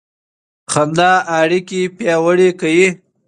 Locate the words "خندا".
0.71-1.11